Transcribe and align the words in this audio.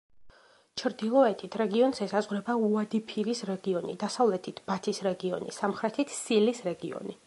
ჩრდილოეთით 0.81 1.57
რეგიონს 1.61 2.01
ესაზღვრება 2.07 2.57
უადი-ფირის 2.69 3.45
რეგიონი, 3.53 3.99
დასავლეთით 4.07 4.67
ბათის 4.73 5.07
რეგიონი, 5.11 5.59
სამხრეთით 5.63 6.21
სილის 6.23 6.69
რეგიონი. 6.71 7.19